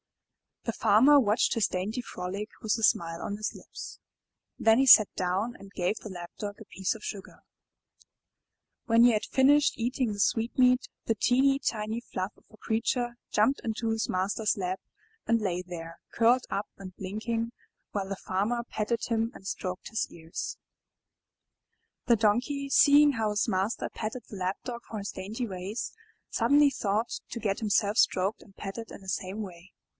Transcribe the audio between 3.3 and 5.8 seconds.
his lips. Then he sat down and